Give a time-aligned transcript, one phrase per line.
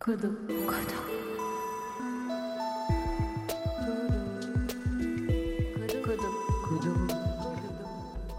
[0.00, 0.30] Codo.
[0.66, 0.96] Codo.
[6.02, 6.28] Codo.
[6.64, 6.92] Codo.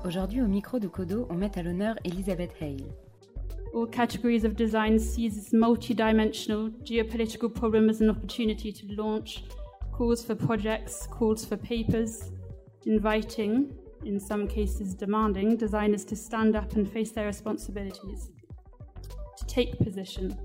[0.03, 2.87] Aujourd'hui, au micro de Codo, on met à l'honneur Elizabeth Hale.
[3.76, 9.43] All categories of design sees this multi-dimensional geopolitical problem as an opportunity to launch
[9.91, 12.31] calls for projects, calls for papers,
[12.87, 13.71] inviting,
[14.03, 18.31] in some cases demanding, designers to stand up and face their responsibilities,
[19.38, 20.35] to take position.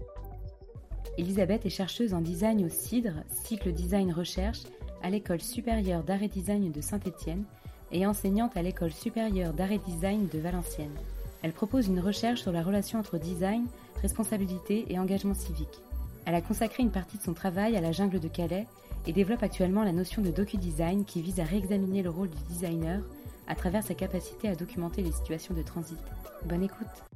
[1.18, 4.62] Elisabeth est chercheuse en design au CIDRE, cycle design recherche,
[5.02, 7.44] à l'école supérieure d'art et design de Saint-Étienne
[7.92, 10.96] et enseignante à l'école supérieure d'art et design de Valenciennes.
[11.42, 13.66] Elle propose une recherche sur la relation entre design,
[14.02, 15.80] responsabilité et engagement civique.
[16.24, 18.66] Elle a consacré une partie de son travail à la jungle de Calais
[19.06, 23.00] et développe actuellement la notion de docu-design qui vise à réexaminer le rôle du designer
[23.46, 25.98] à travers sa capacité à documenter les situations de transit.
[26.44, 27.15] Bonne écoute.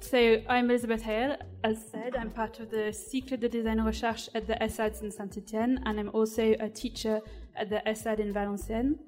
[0.00, 1.36] So I'm Elizabeth Hale.
[1.62, 5.78] As said, I'm part of the Cycle de Design Recherche at the ESSAD in Saint-Étienne,
[5.84, 7.20] and I'm also a teacher
[7.54, 8.98] at the ESSAD in Valenciennes.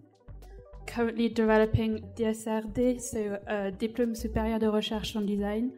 [0.87, 5.73] Currently developing DSRD, so a Diplôme Supérieur de Recherche en Design,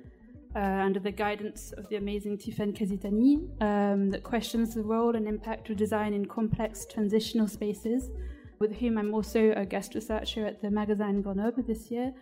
[0.57, 5.29] uh, under the guidance of the amazing Tiphaine Kazi-Tani, um, that questions the role and
[5.29, 8.11] impact of design in complex transitional spaces,
[8.59, 12.13] with whom I'm also a guest researcher at the Magasin Grenoble this year.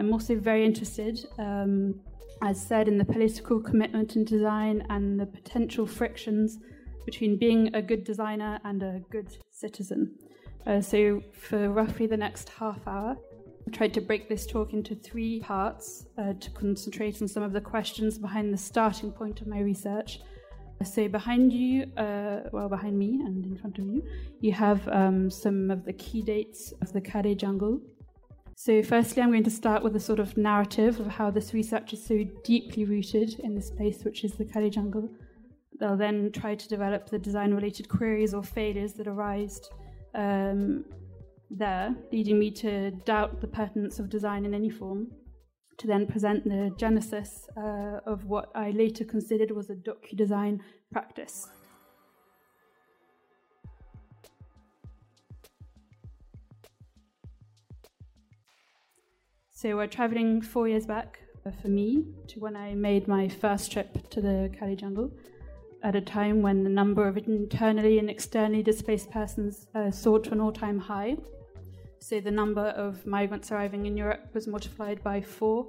[0.00, 2.00] I'm also very interested, um,
[2.42, 6.58] as said, in the political commitment in design and the potential frictions
[7.04, 10.14] between being a good designer and a good citizen.
[10.66, 13.16] Uh, so, for roughly the next half hour,
[13.66, 17.52] I tried to break this talk into three parts uh, to concentrate on some of
[17.52, 20.20] the questions behind the starting point of my research.
[20.82, 24.02] So, behind you, uh, well, behind me and in front of you,
[24.40, 27.80] you have um, some of the key dates of the Calais jungle.
[28.56, 31.92] So, firstly, I'm going to start with a sort of narrative of how this research
[31.92, 35.08] is so deeply rooted in this place, which is the Calais jungle.
[35.80, 39.60] They'll then try to develop the design related queries or failures that arise
[40.14, 40.84] um,
[41.50, 45.08] there, leading me to doubt the pertinence of design in any form,
[45.78, 50.62] to then present the genesis uh, of what I later considered was a docu design
[50.92, 51.48] practice.
[59.64, 63.72] So we're traveling four years back uh, for me to when I made my first
[63.72, 65.10] trip to the Calais jungle
[65.82, 70.32] at a time when the number of internally and externally displaced persons uh, soared to
[70.32, 71.16] an all time high.
[71.98, 75.66] So the number of migrants arriving in Europe was multiplied by four,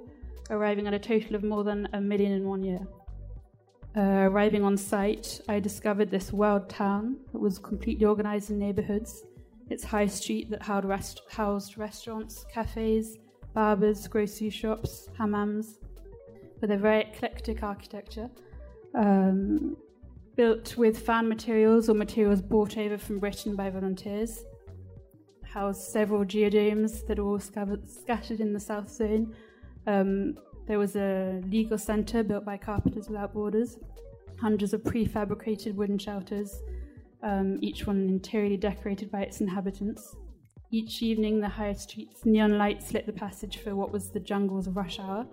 [0.50, 2.86] arriving at a total of more than a million in one year.
[3.96, 9.24] Uh, arriving on site, I discovered this world town that was completely organized in neighborhoods.
[9.70, 13.16] Its high street that housed, rest- housed restaurants, cafes,
[13.56, 15.78] barbers, grocery shops, hammams,
[16.60, 18.28] with a very eclectic architecture.
[18.94, 19.78] Um,
[20.36, 24.44] built with fan materials or materials brought over from Britain by volunteers.
[25.42, 29.34] Housed several geodomes that are all scattered in the South Zone.
[29.86, 30.36] Um,
[30.68, 33.78] there was a legal centre built by Carpenters Without Borders,
[34.38, 36.60] hundreds of prefabricated wooden shelters,
[37.22, 40.14] um, each one interiorly decorated by its inhabitants.
[40.70, 44.68] Each evening, the high streets' neon lights lit the passage for what was the jungle's
[44.68, 45.26] rush hour.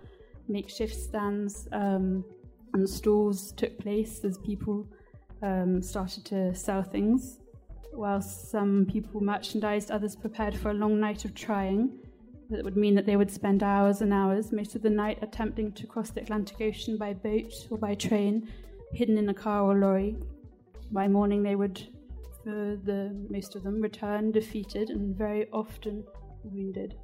[0.47, 2.23] Makeshift stands um,
[2.73, 4.87] and stalls took place as people
[5.41, 7.39] um, started to sell things.
[7.93, 11.99] While some people merchandised, others prepared for a long night of trying.
[12.49, 15.71] That would mean that they would spend hours and hours, most of the night, attempting
[15.73, 18.49] to cross the Atlantic Ocean by boat or by train,
[18.93, 20.15] hidden in a car or lorry.
[20.91, 21.87] By morning, they would,
[22.43, 26.03] for the most of them, return defeated and very often
[26.43, 26.95] wounded.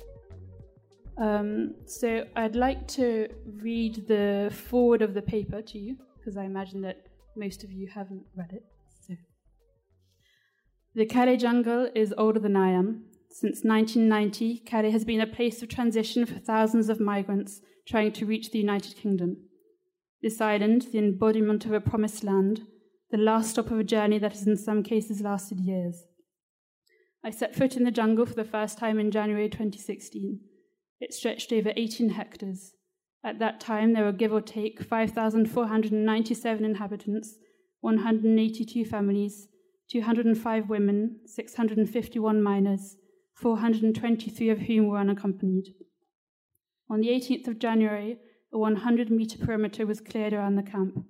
[1.18, 3.28] Um, so I'd like to
[3.62, 7.88] read the forward of the paper to you, because I imagine that most of you
[7.88, 8.64] haven't read it.
[9.06, 9.16] So.
[10.96, 13.06] The Calais jungle is older than I am.
[13.32, 18.26] Since 1990, Calais has been a place of transition for thousands of migrants trying to
[18.26, 19.38] reach the United Kingdom.
[20.22, 22.66] This island, the embodiment of a promised land,
[23.12, 26.04] the last stop of a journey that has in some cases lasted years.
[27.24, 30.40] I set foot in the jungle for the first time in January 2016.
[31.00, 32.74] It stretched over 18 hectares.
[33.24, 37.36] At that time, there were give or take 5,497 inhabitants,
[37.82, 39.48] 182 families,
[39.90, 42.96] 205 women, 651 minors,
[43.36, 45.74] 423 of whom were unaccompanied.
[46.90, 48.20] On the 18th of January,
[48.54, 51.06] a 100 metre perimeter was cleared around the camp,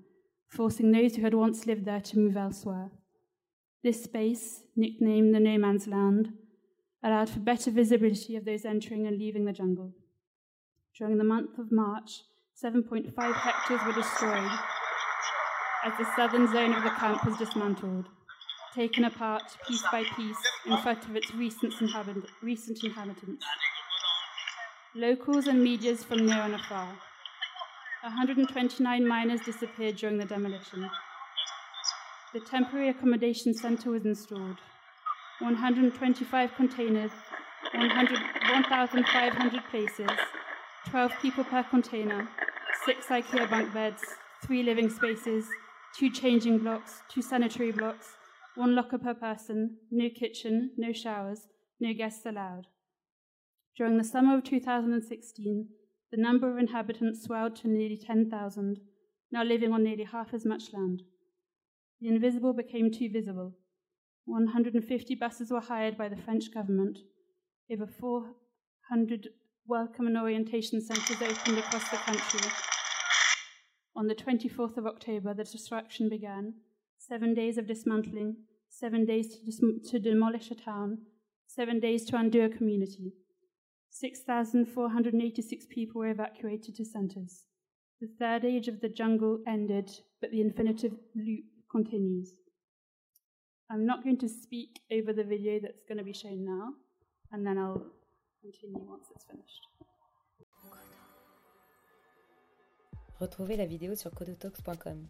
[0.50, 2.92] forcing those who had once lived there to move elsewhere.
[3.84, 6.34] This space, nicknamed the No Man's Land,
[7.02, 9.94] allowed for better visibility of those entering and leaving the jungle.
[10.98, 12.24] During the month of March,
[12.62, 14.52] 7.5 hectares were destroyed.
[15.86, 18.10] as the southern zone of the camp was dismantled,
[18.76, 23.46] taken apart piece by piece in front of its recent, inhabit- recent inhabitants.
[24.94, 26.98] Locals and medias from near and afar.
[28.04, 30.90] 129 minors disappeared during the demolition.
[32.34, 34.58] The temporary accommodation centre was installed.
[35.40, 37.12] 125 containers,
[37.74, 40.10] 1,500 places,
[40.88, 42.30] 12 people per container,
[42.86, 44.04] six IKEA bunk beds,
[44.46, 45.46] three living spaces,
[45.98, 48.16] two changing blocks, two sanitary blocks,
[48.56, 51.48] one locker per person, no kitchen, no showers,
[51.82, 52.68] no guests allowed.
[53.76, 55.68] During the summer of 2016,
[56.12, 58.80] the number of inhabitants swelled to nearly 10,000,
[59.32, 61.04] now living on nearly half as much land.
[62.02, 63.56] The invisible became too visible.
[64.26, 67.00] 150 buses were hired by the French government.
[67.72, 69.30] Over 400
[69.68, 72.50] welcome and orientation centres opened across the country.
[73.96, 76.54] On the 24th of October, the destruction began.
[76.98, 78.38] Seven days of dismantling,
[78.70, 81.00] seven days to, dis- to demolish a town,
[81.48, 83.14] seven days to undo a community.
[84.00, 87.44] 6,486 people were evacuated to centres.
[88.00, 89.92] The third age of the jungle ended,
[90.22, 92.32] but the infinitive loop continues.
[93.70, 96.70] I'm not going to speak over the video that's going to be shown now,
[97.34, 97.88] and then I'll
[98.42, 99.68] continue once it's finished.
[103.20, 105.10] Retrouvez la vidéo sur codotalks.com.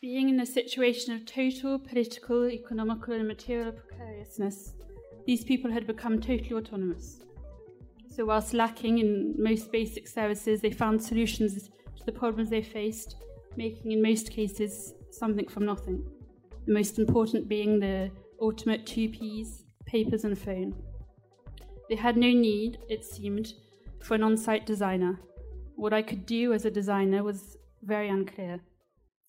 [0.00, 4.74] Being in a situation of total political, economical, and material precariousness,
[5.26, 7.20] these people had become totally autonomous.
[8.08, 13.16] So, whilst lacking in most basic services, they found solutions to the problems they faced,
[13.56, 16.04] making in most cases something from nothing.
[16.66, 18.10] The most important being the
[18.40, 20.74] ultimate two P's papers and phone.
[21.88, 23.54] They had no need, it seemed,
[24.02, 25.20] for an on site designer.
[25.76, 28.60] What I could do as a designer was very unclear.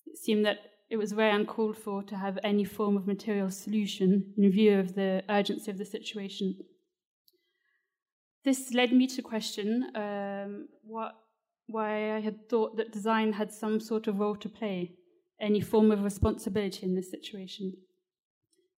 [0.06, 4.32] It seemed that it was very uncalled for to have any form of material solution
[4.36, 6.56] in view of the urgency of the situation.
[8.44, 11.16] This led me to question um, what,
[11.66, 14.92] why I had thought that design had some sort of role to play,
[15.40, 17.72] any form of responsibility in this situation.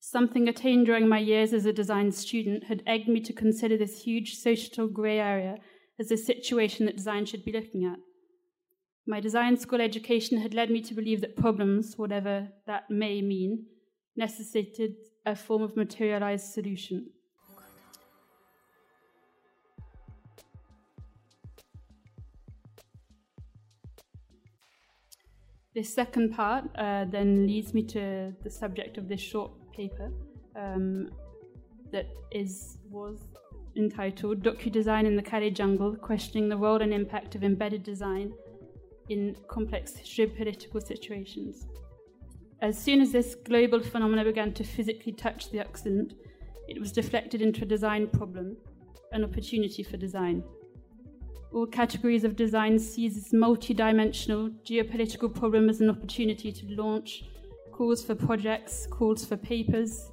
[0.00, 4.05] Something attained during my years as a design student had egged me to consider this
[4.05, 5.56] huge societal grey area
[6.00, 7.99] as a situation that design should be looking at.
[9.08, 13.64] My design school education had led me to believe that problems, whatever that may mean,
[14.16, 17.06] necessitated a form of materialized solution.
[25.75, 30.12] This second part uh, then leads me to the subject of this short paper
[30.55, 31.08] um,
[31.93, 33.20] that is was
[33.75, 38.34] entitled Docu-Design in the Calais Jungle, questioning the role and impact of embedded design
[39.08, 41.66] in complex geopolitical situations.
[42.60, 46.14] As soon as this global phenomenon began to physically touch the Occident,
[46.66, 48.56] it was deflected into a design problem,
[49.12, 50.43] an opportunity for design.
[51.52, 57.25] All categories of design sees this multi-dimensional geopolitical problem as an opportunity to launch
[57.72, 60.10] calls for projects, calls for papers,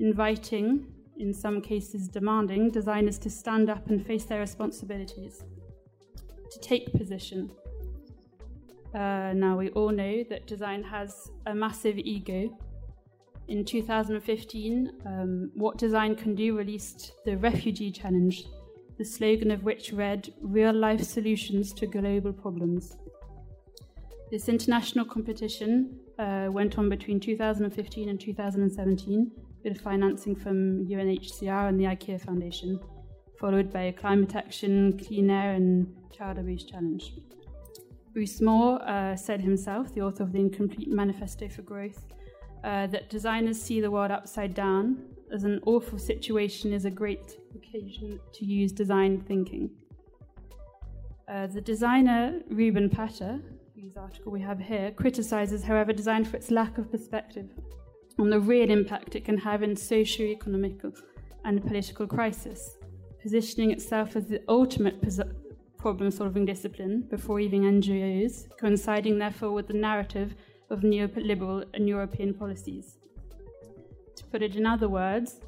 [0.00, 0.86] inviting,
[1.18, 5.44] in some cases demanding, designers to stand up and face their responsibilities,
[6.50, 7.50] to take position.
[8.94, 12.50] Uh, now, we all know that design has a massive ego.
[13.48, 18.44] In 2015, um, What Design Can Do released the Refugee Challenge,
[18.98, 22.96] the slogan of which read Real Life Solutions to Global Problems.
[24.30, 29.30] This international competition uh, went on between 2015 and 2017
[29.64, 32.78] with financing from UNHCR and the IKEA Foundation,
[33.38, 37.12] followed by a Climate Action, Clean Air, and Child Abuse Challenge.
[38.12, 42.06] Bruce Mau uh, said himself, the author of the Incomplete Manifesto for Growth,
[42.62, 44.98] uh, that designers see the world upside down
[45.32, 49.70] as an awful situation is a great occasion to use design thinking.
[51.26, 53.40] Uh, the designer Ruben Pater,
[53.74, 57.48] whose article we have here, criticizes, however, design for its lack of perspective
[58.18, 60.82] on the real impact it can have in socio-economic
[61.46, 62.76] and political crisis,
[63.22, 65.00] positioning itself as the ultimate
[65.82, 70.34] problem-solving discipline before even NGOs, coinciding therefore with the narrative
[70.70, 72.98] of neoliberal and European policies.
[74.16, 75.40] To put it in other words,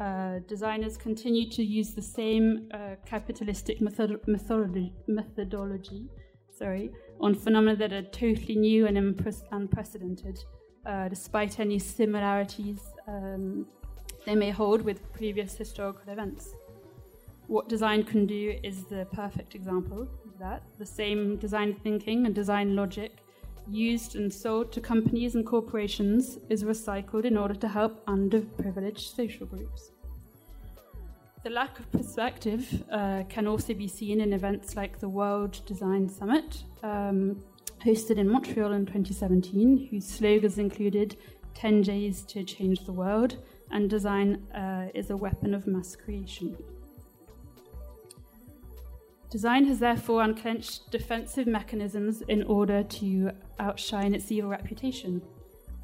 [0.00, 6.10] uh, designers continue to use the same uh, capitalistic method- methodology, methodology
[6.56, 6.90] sorry,
[7.20, 10.42] on phenomena that are totally new and impre- unprecedented,
[10.86, 13.66] uh, despite any similarities um,
[14.24, 16.54] they may hold with previous historical events.
[17.48, 20.62] What design can do is the perfect example of that.
[20.78, 23.18] The same design thinking and design logic
[23.68, 29.46] used and sold to companies and corporations is recycled in order to help underprivileged social
[29.46, 29.92] groups.
[31.44, 36.08] The lack of perspective uh, can also be seen in events like the World Design
[36.08, 37.44] Summit, um,
[37.84, 41.16] hosted in Montreal in 2017, whose slogans included
[41.54, 43.36] 10 J's to change the world
[43.70, 46.56] and design uh, is a weapon of mass creation.
[49.30, 55.20] Design has therefore unclenched defensive mechanisms in order to outshine its evil reputation.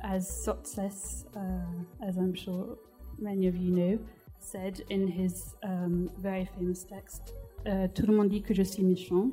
[0.03, 2.79] As Sottsass, uh, as I'm sure
[3.19, 3.99] many of you know,
[4.39, 7.35] said in his um, very famous text,
[7.67, 9.33] uh, Tout le monde dit que je suis méchant.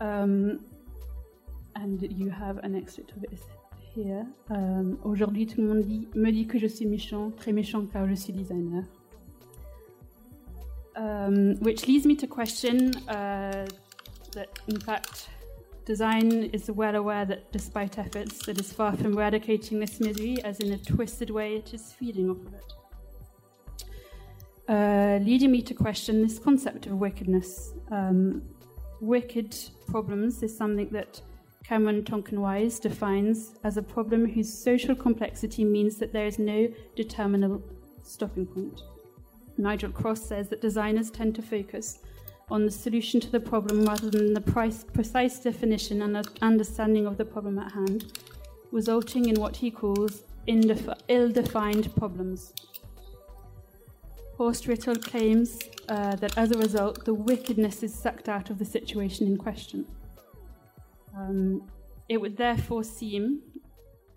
[0.00, 0.60] Um,
[1.74, 3.40] and you have an excerpt of it
[3.94, 4.26] here.
[4.50, 8.06] Um, Aujourd'hui, tout le monde dit, me dit que je suis méchant, très méchant car
[8.06, 8.84] je suis designer.
[10.96, 13.68] Um, which leads me to question uh,
[14.32, 15.28] that, in fact,
[15.84, 20.60] design is well aware that despite efforts, it is far from eradicating this misery, as
[20.60, 22.72] in a twisted way, it is feeding off of it.
[24.68, 27.72] Uh, leading me to question this concept of wickedness.
[27.90, 28.42] Um,
[29.00, 29.54] wicked
[29.86, 31.20] problems is something that
[31.62, 37.62] Cameron Tonkinwise defines as a problem whose social complexity means that there is no determinable
[38.02, 38.80] stopping point.
[39.58, 42.00] Nigel Cross says that designers tend to focus
[42.50, 47.16] on the solution to the problem rather than the price, precise definition and understanding of
[47.16, 48.18] the problem at hand,
[48.70, 52.52] resulting in what he calls ill defined problems.
[54.36, 55.58] Horst Rittel claims
[55.88, 59.86] uh, that as a result, the wickedness is sucked out of the situation in question.
[61.16, 61.62] Um,
[62.08, 63.40] it would therefore seem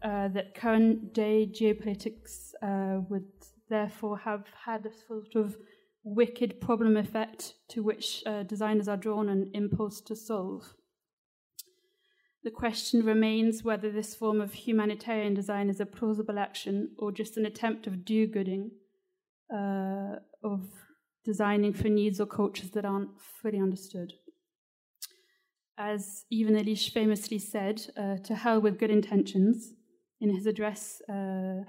[0.03, 3.25] uh, that current day geopolitics uh, would
[3.69, 5.57] therefore have had a sort of
[6.03, 10.73] wicked problem effect to which uh, designers are drawn and impulse to solve.
[12.43, 17.35] The question remains whether this form of humanitarian design is a plausible action or just
[17.37, 18.71] an attempt of do gooding,
[19.53, 20.67] uh, of
[21.25, 23.09] designing for needs or cultures that aren't
[23.41, 24.13] fully understood.
[25.77, 29.73] As Ivan Illich famously said, uh, to hell with good intentions,
[30.21, 31.63] in his address uh,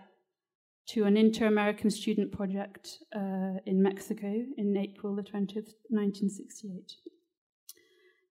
[0.91, 6.95] to an inter American student project uh, in Mexico in April the 20th, 1968.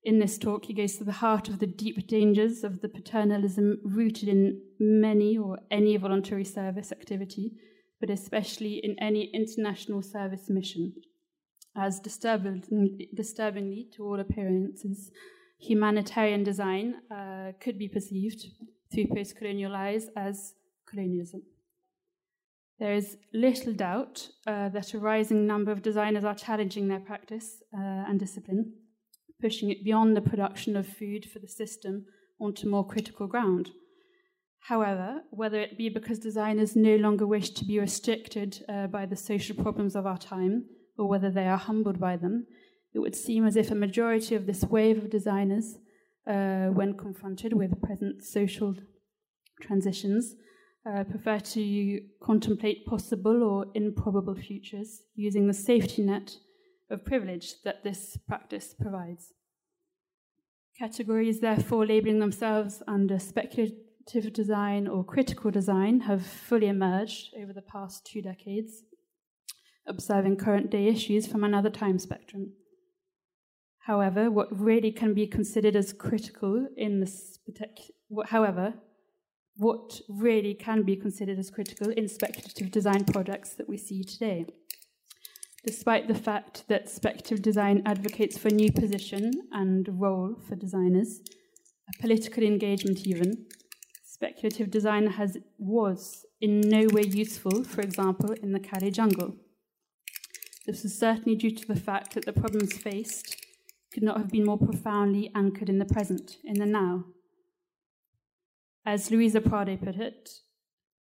[0.03, 3.79] In this talk, he goes to the heart of the deep dangers of the paternalism
[3.83, 7.53] rooted in many or any voluntary service activity,
[8.01, 10.93] but especially in any international service mission.
[11.77, 15.11] As disturbingly, to all appearances,
[15.59, 18.47] humanitarian design uh, could be perceived
[18.91, 20.55] through post colonial eyes as
[20.89, 21.43] colonialism.
[22.79, 27.61] There is little doubt uh, that a rising number of designers are challenging their practice
[27.73, 28.73] uh, and discipline,
[29.41, 32.05] pushing it beyond the production of food for the system
[32.39, 33.71] onto more critical ground.
[34.61, 39.15] However, whether it be because designers no longer wish to be restricted uh, by the
[39.15, 40.65] social problems of our time,
[40.97, 42.45] or whether they are humbled by them,
[42.93, 45.75] it would seem as if a majority of this wave of designers,
[46.27, 48.75] uh, when confronted with present social
[49.61, 50.35] transitions,
[50.85, 56.35] uh, prefer to contemplate possible or improbable futures using the safety net
[56.89, 59.33] of privilege that this practice provides.
[60.77, 67.61] Categories, therefore, labeling themselves under speculative design or critical design have fully emerged over the
[67.61, 68.83] past two decades,
[69.85, 72.53] observing current day issues from another time spectrum.
[73.79, 78.75] However, what really can be considered as critical in this, particular, however,
[79.55, 84.45] what really can be considered as critical in speculative design projects that we see today.
[85.65, 91.19] Despite the fact that speculative design advocates for a new position and role for designers,
[91.89, 93.45] a political engagement even,
[94.03, 99.35] speculative design has was in no way useful, for example, in the Calais jungle.
[100.65, 103.35] This is certainly due to the fact that the problems faced
[103.93, 107.05] could not have been more profoundly anchored in the present, in the now,
[108.89, 110.31] as Luiza Prado put it,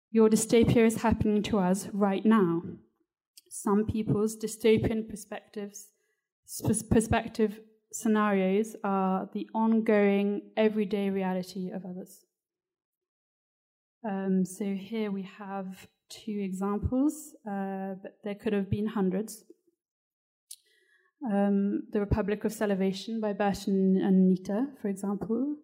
[0.10, 2.63] your dystopia is happening to us right now.
[3.48, 5.89] Some people's dystopian perspectives,
[6.89, 7.60] perspective
[7.94, 12.25] scenarios are the ongoing everyday reality of others.
[14.04, 19.44] Um, so here we have two examples, uh, but there could have been hundreds.
[21.32, 25.58] Um, the Republic of Salvation by Burton and Nitta, for example,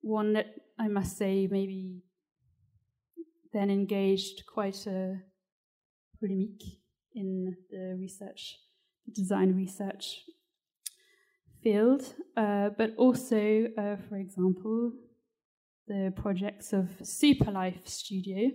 [0.00, 0.46] one that
[0.78, 2.02] I must say maybe
[3.52, 5.20] then engaged quite a
[6.18, 6.60] polemic
[7.14, 8.58] in the research,
[9.12, 10.24] design research.
[11.62, 14.92] field, uh, but also, uh, for example,
[15.88, 18.50] the projects of Superlife Studio,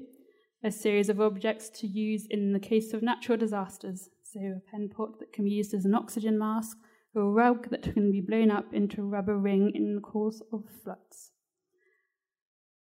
[0.64, 4.10] a series of objects to use in the case of natural disasters.
[4.24, 6.78] So, a pen pot that can be used as an oxygen mask,
[7.14, 10.42] or a rug that can be blown up into a rubber ring in the course
[10.54, 11.33] of floods.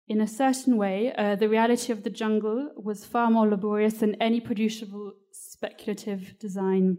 [0.10, 4.16] In a certain way, uh, the reality of the jungle was far more laborious than
[4.22, 6.98] any producible speculative design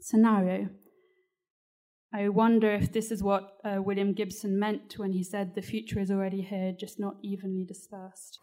[0.00, 0.68] scenario.
[2.12, 5.98] I wonder if this is what uh, William Gibson meant when he said the future
[5.98, 8.38] is already here, just not evenly dispersed.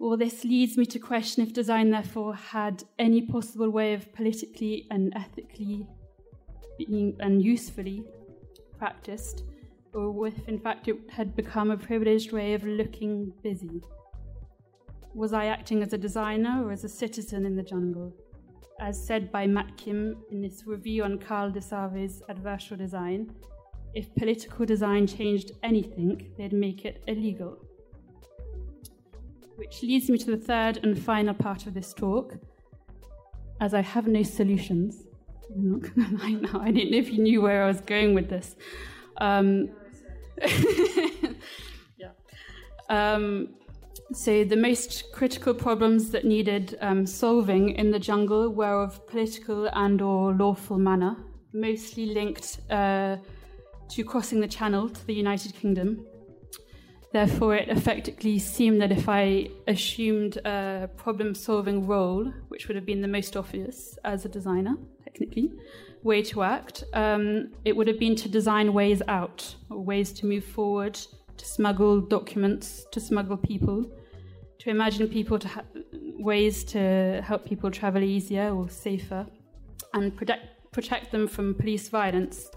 [0.00, 4.88] Well, this leads me to question if design, therefore, had any possible way of politically
[4.90, 5.86] and ethically
[6.86, 8.04] being, and usefully
[8.78, 9.44] practiced,
[9.92, 13.82] or if in fact it had become a privileged way of looking busy.
[15.14, 18.14] Was I acting as a designer or as a citizen in the jungle?
[18.80, 23.30] As said by Matt Kim in his review on Carl DiSalvo's adversarial design,
[23.92, 27.58] if political design changed anything, they'd make it illegal.
[29.56, 32.36] Which leads me to the third and final part of this talk.
[33.60, 35.02] As I have no solutions,
[35.54, 38.14] I'm not gonna lie now, I didn't know if you knew where I was going
[38.14, 38.56] with this.
[39.18, 39.70] Um,
[41.98, 42.10] yeah.
[42.88, 43.48] Um,
[44.12, 49.66] so the most critical problems that needed um, solving in the jungle were of political
[49.72, 51.16] and or lawful manner,
[51.52, 53.16] mostly linked uh,
[53.88, 56.04] to crossing the channel to the United Kingdom.
[57.12, 62.86] Therefore, it effectively seemed that if I assumed a problem solving role, which would have
[62.86, 64.76] been the most obvious as a designer,
[65.10, 65.52] technically,
[66.02, 70.26] way to act, um, it would have been to design ways out, or ways to
[70.26, 70.98] move forward,
[71.36, 73.84] to smuggle documents, to smuggle people,
[74.58, 75.64] to imagine people to ha-
[76.18, 79.26] ways to help people travel easier or safer,
[79.94, 82.50] and protect, protect them from police violence.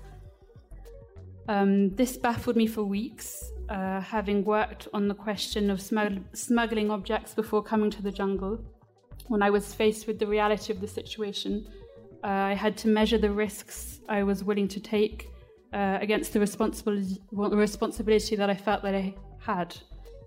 [1.47, 6.89] Um, this baffled me for weeks, uh, having worked on the question of smugg- smuggling
[6.91, 8.63] objects before coming to the jungle.
[9.27, 11.65] When I was faced with the reality of the situation,
[12.23, 15.29] uh, I had to measure the risks I was willing to take
[15.73, 19.75] uh, against the responsibility, responsibility that I felt that I had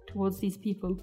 [0.07, 1.01] towards these people.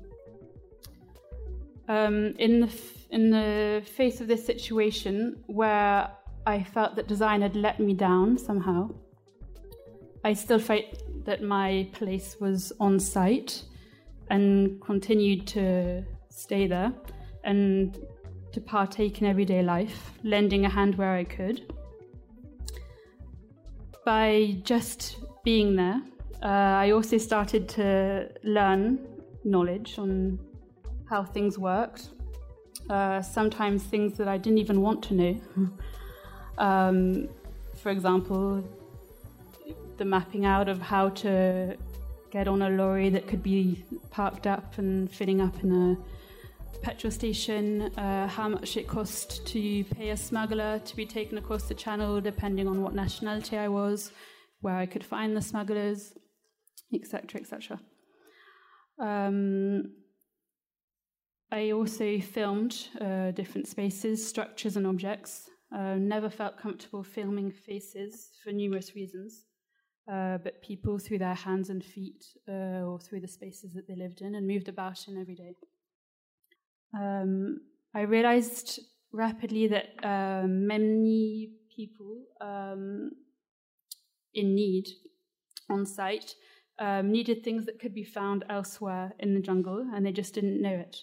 [1.87, 6.09] Um, in the f- in the face of this situation, where
[6.45, 8.89] I felt that design had let me down somehow,
[10.23, 10.85] I still felt
[11.25, 13.63] that my place was on site
[14.29, 16.93] and continued to stay there
[17.43, 17.97] and
[18.53, 21.73] to partake in everyday life, lending a hand where I could.
[24.05, 26.01] By just being there,
[26.41, 28.99] uh, I also started to learn
[29.43, 30.39] knowledge on
[31.09, 32.09] how things worked.
[32.89, 35.41] Uh, sometimes things that I didn't even want to know.
[36.57, 37.29] um,
[37.75, 38.63] for example,
[39.97, 41.77] the mapping out of how to
[42.29, 45.97] get on a lorry that could be parked up and fitting up in a
[46.81, 51.63] petrol station, uh, how much it cost to pay a smuggler to be taken across
[51.63, 54.11] the channel, depending on what nationality I was,
[54.61, 56.13] where I could find the smugglers,
[56.93, 57.79] etc., etc.
[58.99, 59.91] Um,
[61.51, 65.49] I also filmed uh, different spaces, structures, and objects.
[65.75, 69.45] Uh, never felt comfortable filming faces for numerous reasons,
[70.11, 73.95] uh, but people through their hands and feet uh, or through the spaces that they
[73.95, 75.55] lived in and moved about in every day.
[76.93, 77.61] Um,
[77.95, 78.79] I realized
[79.11, 83.11] rapidly that uh, many people um,
[84.33, 84.85] in need
[85.69, 86.35] on site
[86.79, 90.61] um, needed things that could be found elsewhere in the jungle, and they just didn't
[90.61, 90.97] know it.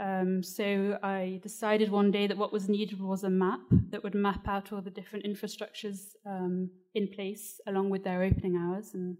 [0.00, 3.60] Um, so I decided one day that what was needed was a map
[3.90, 8.56] that would map out all the different infrastructures um, in place, along with their opening
[8.56, 9.16] hours and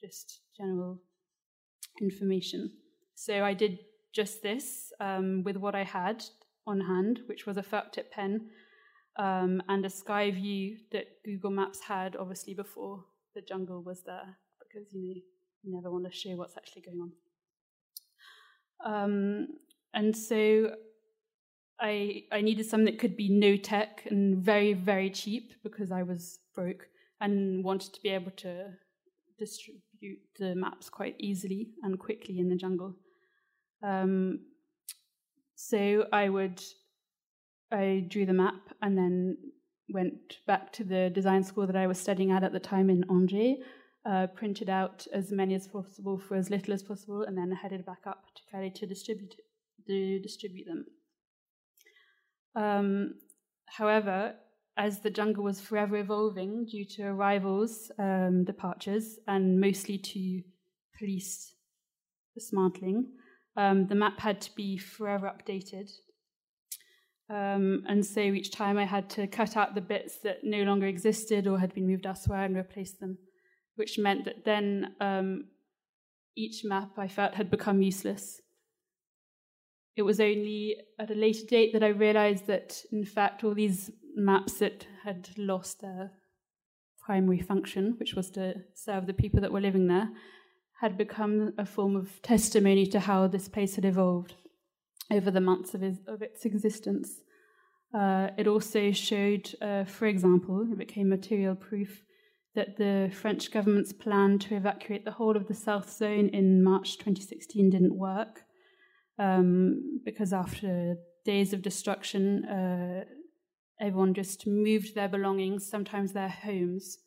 [0.00, 1.00] just general
[2.00, 2.70] information.
[3.14, 3.78] So I did
[4.12, 6.24] just this um, with what I had
[6.66, 8.50] on hand, which was a felt tip pen
[9.18, 14.36] um, and a sky view that Google Maps had, obviously, before the jungle was there,
[14.58, 15.20] because you, know,
[15.62, 17.12] you never want to show what's actually going on.
[18.84, 19.48] Um,
[19.94, 20.72] and so
[21.80, 26.02] I, I needed something that could be no tech and very, very cheap because I
[26.02, 26.86] was broke
[27.20, 28.70] and wanted to be able to
[29.38, 32.94] distribute the maps quite easily and quickly in the jungle.
[33.82, 34.40] Um,
[35.54, 36.62] so I would,
[37.70, 39.36] I drew the map and then
[39.92, 43.04] went back to the design school that I was studying at at the time in
[43.10, 43.58] Angers,
[44.04, 47.84] uh, printed out as many as possible for as little as possible, and then headed
[47.84, 49.34] back up to Calais to distribute
[49.86, 50.84] to distribute them.
[52.54, 53.14] Um,
[53.66, 54.34] however,
[54.76, 60.42] as the jungle was forever evolving due to arrivals, um, departures, and mostly to
[60.98, 61.54] police
[62.34, 63.06] dismantling,
[63.56, 65.90] um, the map had to be forever updated.
[67.30, 70.86] Um, and so each time I had to cut out the bits that no longer
[70.86, 73.18] existed or had been moved elsewhere and replace them,
[73.76, 75.44] which meant that then um,
[76.36, 78.40] each map I felt had become useless.
[79.96, 83.90] It was only at a later date that I realized that, in fact, all these
[84.14, 86.12] maps that had lost their
[87.04, 90.08] primary function, which was to serve the people that were living there,
[90.82, 94.34] had become a form of testimony to how this place had evolved
[95.12, 97.20] over the months of, his, of its existence.
[97.94, 102.02] Uh, it also showed, uh, for example, it became material proof
[102.56, 106.98] that the French government's plan to evacuate the whole of the South Zone in March
[106.98, 108.40] 2016 didn't work
[109.20, 113.04] um, because after days of destruction, uh,
[113.80, 116.98] everyone just moved their belongings, sometimes their homes,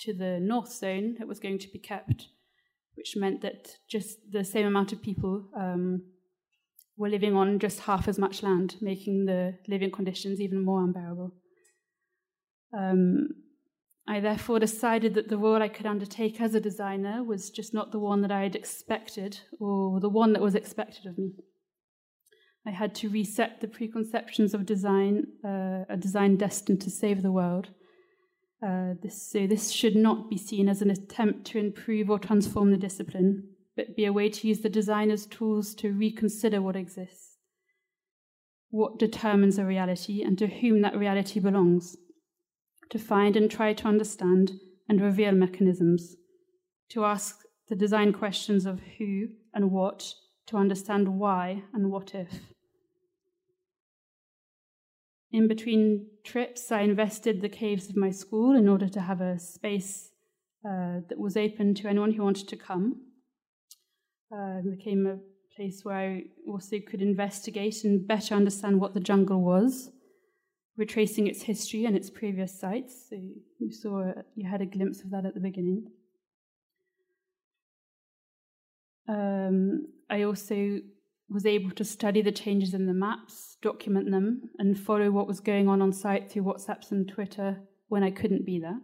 [0.00, 2.26] to the North Zone that was going to be kept,
[2.94, 6.02] which meant that just the same amount of people um,
[6.96, 11.32] were living on just half as much land, making the living conditions even more unbearable.
[12.76, 13.28] Um,
[14.06, 17.92] I therefore decided that the role I could undertake as a designer was just not
[17.92, 21.32] the one that I had expected, or the one that was expected of me.
[22.66, 27.32] I had to reset the preconceptions of design, uh, a design destined to save the
[27.32, 27.70] world.
[28.62, 32.70] Uh, this, so this should not be seen as an attempt to improve or transform
[32.70, 37.38] the discipline, but be a way to use the designer's tools to reconsider what exists,
[38.68, 41.96] what determines a reality, and to whom that reality belongs,
[42.90, 44.52] to find and try to understand
[44.88, 46.16] and reveal mechanisms,
[46.90, 50.12] to ask the design questions of who and what,
[50.46, 52.28] to understand why and what if.
[55.32, 59.38] In between trips, I invested the caves of my school in order to have a
[59.38, 60.10] space
[60.64, 63.02] uh, that was open to anyone who wanted to come.
[64.32, 65.18] Uh, it became a
[65.54, 69.90] place where I also could investigate and better understand what the jungle was,
[70.76, 73.06] retracing its history and its previous sites.
[73.08, 73.16] So
[73.58, 75.92] you saw, you had a glimpse of that at the beginning.
[79.08, 80.80] Um, I also
[81.30, 85.38] was able to study the changes in the maps, document them, and follow what was
[85.38, 88.80] going on on site through WhatsApps and Twitter when I couldn't be there.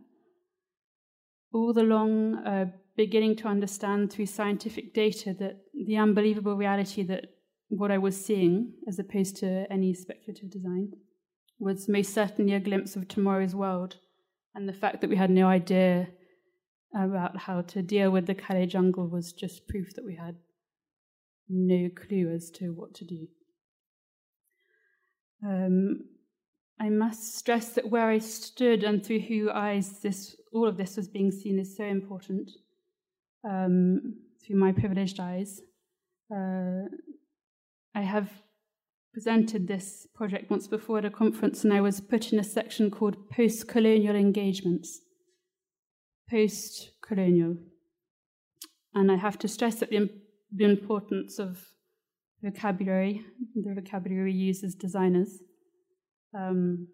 [1.52, 7.26] All the long, uh, beginning to understand through scientific data that the unbelievable reality that
[7.68, 10.92] what I was seeing, as opposed to any speculative design,
[11.58, 13.96] was most certainly a glimpse of tomorrow's world,
[14.54, 16.08] and the fact that we had no idea
[16.94, 20.36] about how to deal with the Calais jungle was just proof that we had
[21.48, 23.26] no clue as to what to do.
[25.44, 26.00] Um,
[26.80, 30.96] I must stress that where I stood and through whose eyes this all of this
[30.96, 32.50] was being seen is so important.
[33.48, 35.60] Um, through my privileged eyes,
[36.34, 36.84] uh,
[37.94, 38.30] I have
[39.12, 42.90] presented this project once before at a conference, and I was put in a section
[42.90, 45.00] called post-colonial engagements.
[46.30, 47.56] Post-colonial,
[48.94, 50.10] and I have to stress that the
[50.52, 51.58] the importance of
[52.42, 53.22] vocabulary,
[53.54, 55.38] the vocabulary we use as designers.
[56.36, 56.88] Um,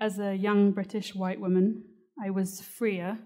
[0.00, 1.84] as a young British white woman,
[2.22, 3.18] I was freer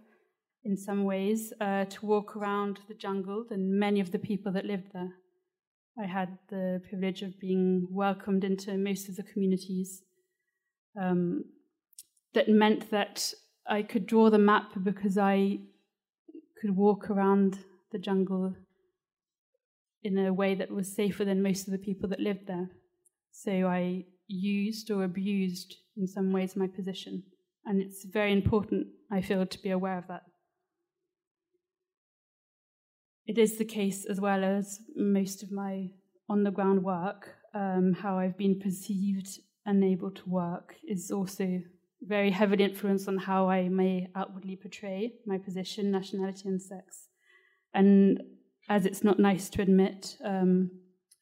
[0.64, 4.64] in some ways uh, to walk around the jungle than many of the people that
[4.64, 5.14] lived there.
[6.00, 10.02] I had the privilege of being welcomed into most of the communities.
[11.00, 11.44] Um,
[12.34, 13.32] that meant that
[13.66, 15.58] I could draw the map because I
[16.60, 17.58] could walk around
[17.92, 18.54] the jungle
[20.02, 22.70] in a way that was safer than most of the people that lived there.
[23.32, 27.22] So I used or abused, in some ways, my position.
[27.64, 30.22] And it's very important, I feel, to be aware of that.
[33.26, 35.90] It is the case, as well as most of my
[36.28, 39.28] on the ground work, um, how I've been perceived
[39.66, 41.60] and able to work is also
[42.02, 47.08] very heavily influenced on how I may outwardly portray my position, nationality, and sex.
[47.74, 48.20] And
[48.68, 50.70] as it's not nice to admit, um,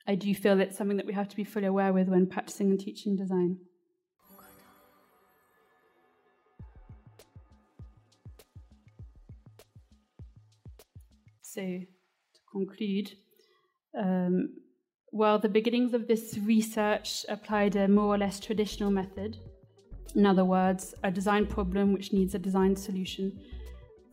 [0.07, 2.71] I do feel it's something that we have to be fully aware with when practicing
[2.71, 3.59] and teaching design.
[11.43, 13.13] So, to conclude,
[13.99, 14.55] um,
[15.11, 19.39] well, the beginnings of this research applied a more or less traditional method.
[20.15, 23.41] In other words, a design problem which needs a design solution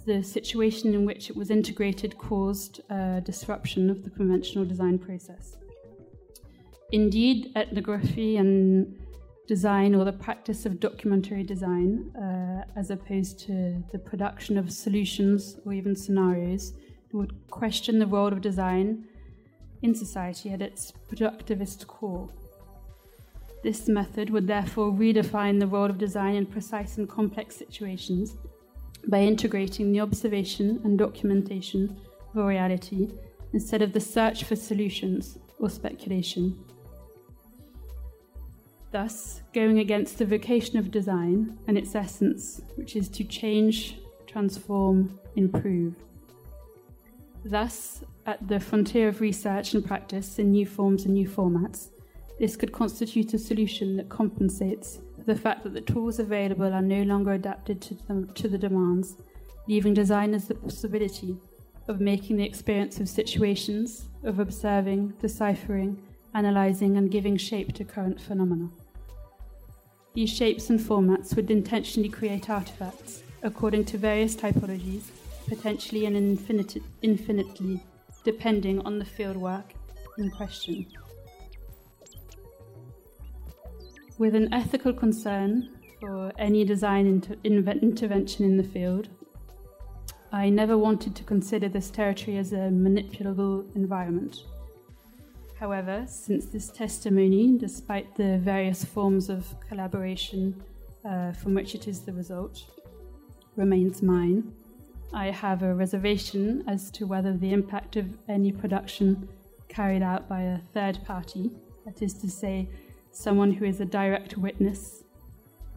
[0.05, 5.57] the situation in which it was integrated caused a disruption of the conventional design process.
[6.91, 8.95] Indeed, ethnography and
[9.47, 15.57] design or the practice of documentary design, uh, as opposed to the production of solutions
[15.65, 16.73] or even scenarios,
[17.11, 19.05] would question the role of design
[19.81, 22.29] in society at its productivist core.
[23.63, 28.35] This method would therefore redefine the role of design in precise and complex situations
[29.07, 31.95] by integrating the observation and documentation
[32.33, 33.09] of a reality
[33.53, 36.57] instead of the search for solutions or speculation.
[38.91, 45.19] Thus, going against the vocation of design and its essence, which is to change, transform,
[45.35, 45.95] improve.
[47.43, 51.89] Thus, at the frontier of research and practice in new forms and new formats,
[52.39, 57.03] this could constitute a solution that compensates the fact that the tools available are no
[57.03, 59.15] longer adapted to the, to the demands,
[59.67, 61.37] leaving designers the possibility
[61.87, 66.01] of making the experience of situations, of observing, deciphering,
[66.33, 68.69] analysing, and giving shape to current phenomena.
[70.13, 75.03] These shapes and formats would intentionally create artifacts according to various typologies,
[75.47, 77.83] potentially and infinite, infinitely,
[78.23, 79.65] depending on the fieldwork
[80.17, 80.85] in question.
[84.17, 89.09] With an ethical concern for any design inter- intervention in the field,
[90.31, 94.43] I never wanted to consider this territory as a manipulable environment.
[95.59, 100.63] However, since this testimony, despite the various forms of collaboration
[101.03, 102.63] uh, from which it is the result,
[103.57, 104.53] remains mine,
[105.13, 109.27] I have a reservation as to whether the impact of any production
[109.67, 111.51] carried out by a third party,
[111.85, 112.69] that is to say,
[113.15, 115.03] someone who is a direct witness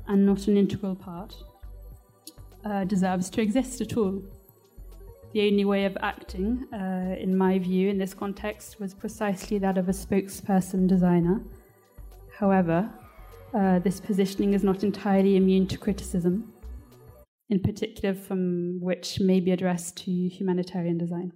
[0.08, 1.36] and not an integral part,
[2.64, 4.20] uh, deserves to exist at all.
[5.32, 9.78] The only way of acting, uh, in my view, in this context, was precisely that
[9.78, 11.40] of a spokesperson designer.
[12.36, 12.90] However,
[13.54, 16.52] uh, this positioning is not entirely immune to criticism,
[17.50, 21.32] in particular from which may be addressed to humanitarian design.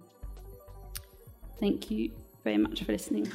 [1.59, 2.11] Thank you
[2.43, 3.31] very much for listening.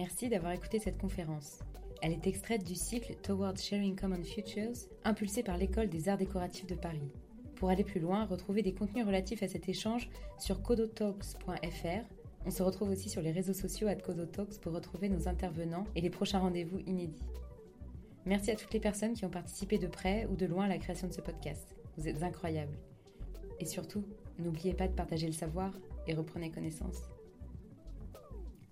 [0.00, 1.58] Merci d'avoir écouté cette conférence.
[2.00, 4.72] Elle est extraite du cycle Towards Sharing Common Futures,
[5.04, 7.12] impulsé par l'École des Arts Décoratifs de Paris.
[7.56, 10.08] Pour aller plus loin, retrouvez des contenus relatifs à cet échange
[10.38, 12.14] sur codotalks.fr.
[12.46, 16.00] On se retrouve aussi sur les réseaux sociaux à Codotalks pour retrouver nos intervenants et
[16.00, 17.28] les prochains rendez-vous inédits.
[18.24, 20.78] Merci à toutes les personnes qui ont participé de près ou de loin à la
[20.78, 21.76] création de ce podcast.
[21.98, 22.78] Vous êtes incroyables.
[23.58, 24.06] Et surtout,
[24.38, 25.74] n'oubliez pas de partager le savoir
[26.06, 27.09] et reprenez connaissance.